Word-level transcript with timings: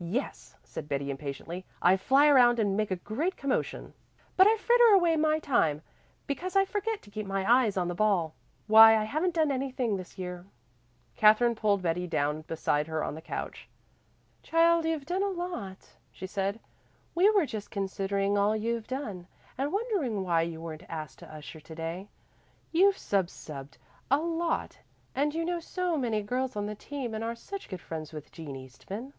"Yes," 0.00 0.54
said 0.62 0.86
Betty 0.86 1.10
impatiently. 1.10 1.64
"I 1.80 1.96
fly 1.96 2.26
around 2.26 2.58
and 2.58 2.76
make 2.76 2.90
a 2.90 2.96
great 2.96 3.38
commotion, 3.38 3.94
but 4.36 4.46
I 4.46 4.58
fritter 4.58 4.84
away 4.92 5.16
my 5.16 5.38
time, 5.38 5.80
because 6.26 6.56
I 6.56 6.66
forget 6.66 7.00
to 7.00 7.10
keep 7.10 7.24
my 7.24 7.50
eyes 7.50 7.78
on 7.78 7.88
the 7.88 7.94
ball. 7.94 8.34
Why, 8.66 8.98
I 8.98 9.04
haven't 9.04 9.32
done 9.32 9.50
anything 9.50 9.96
this 9.96 10.18
year." 10.18 10.44
Katherine 11.16 11.54
pulled 11.54 11.80
Betty 11.80 12.06
down 12.06 12.42
beside 12.42 12.86
her 12.86 13.02
on 13.02 13.14
the 13.14 13.22
couch. 13.22 13.66
"Child, 14.42 14.84
you've 14.84 15.06
done 15.06 15.22
a 15.22 15.30
lot," 15.30 15.96
she 16.10 16.26
said. 16.26 16.60
"We 17.14 17.30
were 17.30 17.46
just 17.46 17.70
considering 17.70 18.36
all 18.36 18.54
you've 18.54 18.86
done, 18.86 19.26
and 19.56 19.72
wondering 19.72 20.22
why 20.22 20.42
you 20.42 20.60
weren't 20.60 20.84
asked 20.90 21.18
to 21.20 21.34
usher 21.34 21.60
to 21.60 21.74
day. 21.74 22.10
You've 22.72 22.98
sub 22.98 23.28
subed 23.30 23.78
a 24.10 24.18
lot 24.18 24.80
and 25.14 25.34
you 25.34 25.46
know 25.46 25.60
so 25.60 25.96
many 25.96 26.22
girls 26.22 26.56
on 26.56 26.66
the 26.66 26.74
team 26.74 27.14
and 27.14 27.24
are 27.24 27.34
such 27.34 27.70
good 27.70 27.80
friends 27.80 28.12
with 28.12 28.30
Jean 28.30 28.54
Eastman." 28.54 29.14